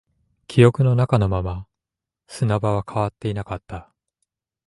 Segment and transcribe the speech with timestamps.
[0.47, 1.67] 記憶の中のまま、
[2.25, 3.93] 砂場は変わっていなかった